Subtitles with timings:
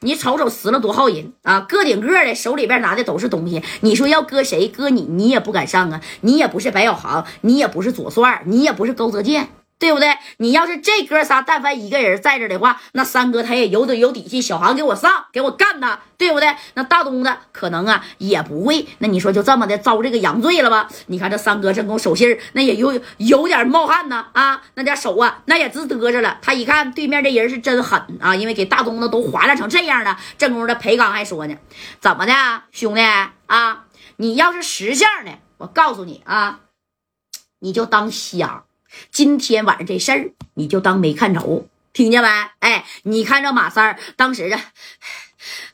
[0.00, 1.60] 你瞅瞅死了多少人啊！
[1.60, 4.68] 个顶个的手里边拿的都是东西，你说要搁谁？
[4.68, 6.00] 搁你，你也不敢上啊！
[6.22, 9.48] 你也不是白小航，你也不是左帅，你也不是高泽健。
[9.80, 10.16] 对不对？
[10.36, 14.40] 你要是这哥仨，但凡一个人在这的话，那三哥他也有有底气。
[14.40, 16.54] 小航给我上，给我干他，对不对？
[16.74, 18.86] 那大东子可能啊也不会。
[18.98, 20.88] 那你说就这么的遭这个洋罪了吧？
[21.06, 26.38] 你看这三哥正宫手心那也有有点冒汗呢啊，那点手啊，那也直嘚着了。
[26.42, 30.18] 他一看对面这人是真狠啊，因为给大东子都划拉成这样了。
[30.36, 31.56] 正宫的裴刚还说呢，
[32.00, 32.32] 怎么的，
[32.70, 33.00] 兄弟
[33.46, 33.84] 啊？
[34.16, 36.60] 你要是识相的，我告诉你啊，
[37.60, 38.64] 你就当瞎。
[39.10, 42.28] 今天晚上这事儿，你就当没看着，听见没？
[42.60, 44.60] 哎，你看这马三儿当时啊，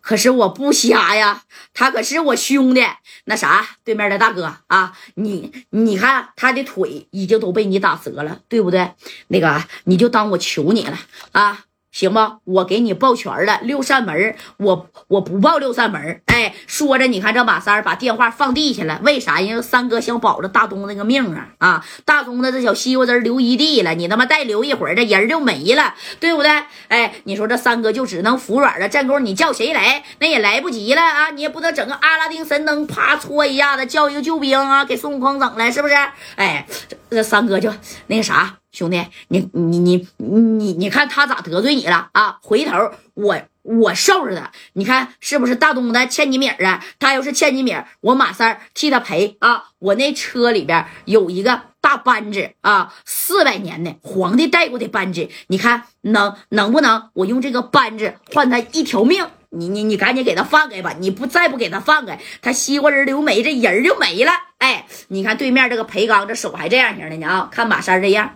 [0.00, 2.82] 可是我不瞎呀，他可是我兄弟。
[3.26, 8.92] 那啥，对面的大哥啊，你你看他的腿已经都被你打折了，对不对？
[9.28, 10.98] 那个，你就当我求你了
[11.32, 11.64] 啊。
[11.94, 12.18] 行不？
[12.42, 19.40] 我给你报全了，六扇门我我不报六扇门哎，说着，你看这马三把电话放地下了，为啥？
[19.40, 21.50] 因为三哥想保着大东那个命啊！
[21.58, 26.50] 啊，大东的这小西瓜汁留一地了，你他妈再留一会儿，这人就没了，对不对？
[26.88, 28.88] 哎，你说这三哥就只能服软了。
[28.88, 30.02] 战功你叫谁来？
[30.18, 31.30] 那也来不及了啊！
[31.30, 35.94] 你也不能整个阿拉丁神灯，啪搓一下子叫一个救兵啊，给孙悟空整来，是不是？
[36.34, 37.72] 哎，这这三哥就
[38.08, 38.56] 那个啥。
[38.74, 42.38] 兄弟，你你你你你看他咋得罪你了啊？
[42.42, 46.84] 回头我我收拾他，你看是不是大东子欠你米儿啊？
[46.98, 49.66] 他要是欠你米儿，我马三替他赔啊！
[49.78, 59.24] 我那车里边有一个大扳指啊，四百年的皇帝戴过的扳指，你看能能不能我用这个扳指换他一条命？
[59.50, 60.96] 你你你赶紧给他放开吧！
[60.98, 64.32] 你不再不给他放开，他西瓜仁留没，这人就没了。
[64.58, 67.48] 哎，你看对面这个裴刚，这手还这样型的呢啊！
[67.52, 68.34] 看马三这样。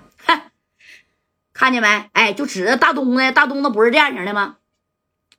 [1.59, 2.09] 看见没？
[2.12, 4.59] 哎，就指着大东子，大东子不是这样型的吗？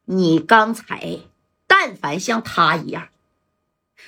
[0.04, 1.20] 你刚才
[1.66, 3.08] 但凡像他一样，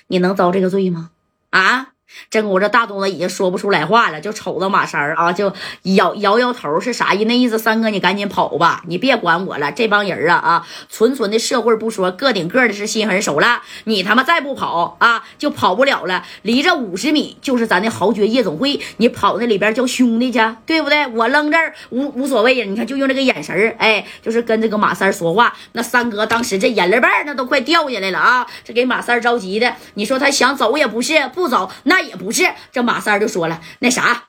[0.07, 1.11] 你能遭这个罪吗？
[1.51, 1.90] 啊？
[2.29, 5.53] 真我这大东子已经说不出来话了，就瞅着马三儿啊，就
[5.83, 7.25] 摇摇摇头，是啥意？
[7.25, 9.71] 那意思，三哥你赶紧跑吧，你别管我了。
[9.71, 13.61] 这帮人啊啊，纯纯的社会不说，个顶个的是心狠手辣。
[13.85, 16.23] 你他妈再不跑啊，就跑不了了。
[16.41, 21.07] 离这五十米就是咱的豪爵夜总会，你跑那里边叫兄弟去，对不对？
[21.07, 22.65] 我扔这儿无无所谓呀。
[22.67, 25.53] 你看，就用这个眼神儿，哎，就是跟这个马三说话。
[25.71, 29.73] 那三哥当时这眼泪瓣那都快掉下来了啊，这给马三着急的。
[29.93, 32.00] 你说他想走也不是，不走那。
[32.01, 34.25] 也不是，这马三就说了，那啥，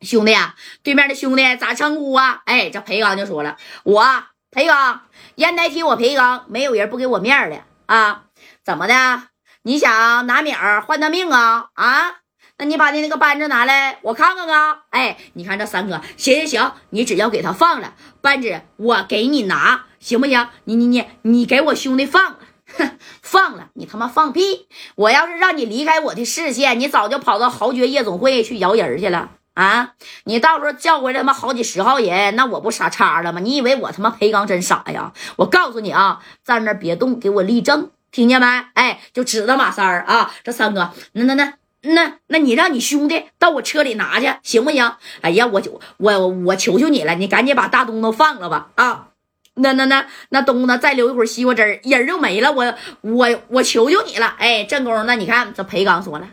[0.00, 2.42] 兄弟啊，对面的兄弟咋称呼啊？
[2.46, 5.02] 哎，这裴刚就说了，我裴刚，
[5.36, 8.24] 烟台提我裴刚，没有人不给我面的啊？
[8.64, 9.22] 怎么的？
[9.62, 11.68] 你想拿米儿换他命啊？
[11.74, 12.16] 啊？
[12.56, 14.82] 那你把你那个扳指拿来，我看看啊。
[14.90, 20.48] 哎，你看这三哥，行行行，你只要给他放了扳指，我给你拿，行不行？
[20.64, 22.38] 你你你你给我兄弟放了。
[22.78, 24.66] 哼，放了你他妈放屁！
[24.94, 29.94] 我要是让你离开我的视线，你早就跑到豪爵夜总会去摇人去了啊！
[30.24, 33.40] 你到时候叫回来他妈好几十号人，那我不傻叉了吗？
[33.40, 35.12] 你以为我他妈裴刚真傻呀？
[35.36, 38.46] 我告诉你啊，站那别动，给我立正，听见没？
[38.74, 44.92] 哎，就指着马三儿啊，这三哥，那那那那那你让你兄弟到我车里拿去，行不行？
[45.20, 49.08] 哎呀，我就我我求求你了，你赶紧把大东都放了吧啊！
[49.60, 52.50] 那那那那东子再留一会儿西瓜汁儿，人就没了。
[52.52, 56.28] 我我我求求你了，哎，正宫，那你看这裴刚说了，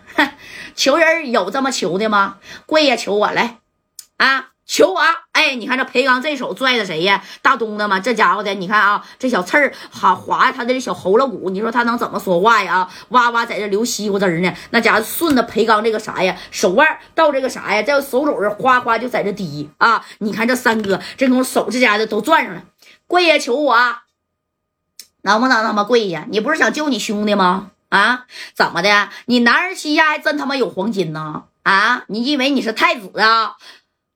[0.76, 2.38] 求人有这么求的吗？
[2.66, 3.58] 跪下求我来，
[4.18, 5.02] 啊，求我！
[5.32, 7.24] 哎，你看这裴刚这手拽的谁呀？
[7.42, 8.00] 大东子吗？
[8.00, 12.88] 这家伙的，你看啊，这小刺儿哈划他的小喉咙骨，你说他能怎么说话呀？
[13.10, 20.04] 哇哇在这流西瓜汁呢，那家伙顺着裴刚这个啥呀，手腕到这个啥呀，在手肘这哗哗就在这滴啊！
[20.20, 22.64] 你看这三哥这种手这家的都攥上了。
[23.08, 23.76] 跪下求我，
[25.22, 26.26] 能不能他妈跪下？
[26.30, 27.72] 你不是想救你兄弟吗？
[27.90, 29.10] 啊，怎么的？
[29.26, 31.46] 你男人膝下还真他妈有黄金呢？
[31.64, 33.56] 啊，你以为你是太子啊？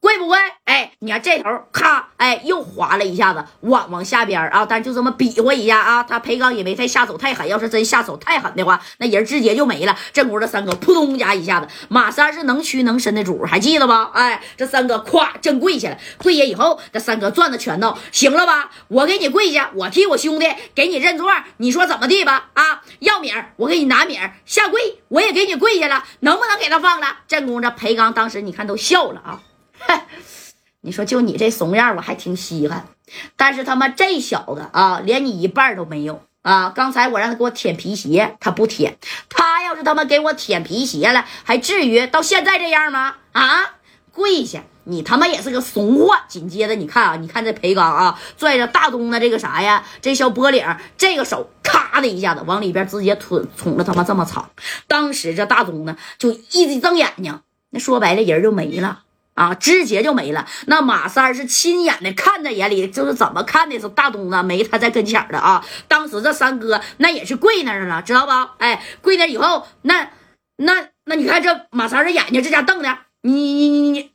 [0.01, 0.35] 贵不贵？
[0.66, 6.01] 哎，你看这头，咔，哎，又划了一下子，往往下边啊，但就这么比划一下啊。
[6.01, 9.96] 他裴刚也没太下手太狠，要是真下手太狠的话，那人直接就没了。
[10.11, 14.09] 这屋这三哥扑通加一下子，马三是能屈能伸的主，还记得吧？
[14.16, 18.72] 哎，这三哥咵真跪下了，跪下以后，这三哥攥着拳头，行了吧？
[18.87, 22.49] 我给你跪下，我替我兄弟给你认错，你说怎么地吧？
[22.55, 27.17] 啊，要米儿，我给你拿米儿，下跪，我也给你跪下了，能不能给他放了？
[27.28, 29.40] 正宫这裴刚当时你看都笑了啊。
[30.81, 32.87] 你说就你这怂样，我还挺稀罕。
[33.35, 36.69] 但是他妈这小子啊，连你一半都没有啊！
[36.69, 38.97] 刚才我让他给我舔皮鞋，他不舔。
[39.29, 43.16] 他要是他妈给我舔皮鞋了，还至于到现在这样吗？
[43.33, 43.75] 啊！
[44.11, 44.63] 跪下。
[44.83, 46.16] 你他妈也是个怂货！
[46.27, 50.66] 紧接着你看啊，你看这裴刚啊，拽着大东的这个啥呀，这小脖领，
[50.97, 54.49] 这个手咔的一下子往里边直接吞，捅了他妈这么长。
[54.87, 57.39] 当时这大东呢，就一直睁眼睛，
[57.69, 60.47] 那说白了人就没了啊，直接就没了。
[60.67, 65.66] 那马三是亲眼的看在眼里，就是怎么看的是大东子没他在跟前的啊。
[65.87, 68.55] 当时这三哥那也是跪那儿了，知道吧？
[68.59, 70.09] 哎，跪那以后，那
[70.57, 74.11] 那那你看这马三的眼睛，这家瞪的，你你你你。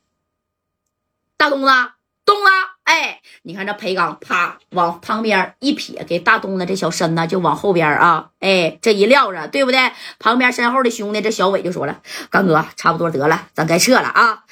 [1.38, 1.66] 大东子，
[2.24, 2.50] 动了！
[2.84, 9.92] 哎，你看这裴刚，啪往旁边一撇，给大东子这小身子就往后边啊，哎，这一撂着，对不对？
[10.18, 14.44] 旁边身后的兄弟这小伟就说了：“刚哥，差不多得了，咱该撤了啊。”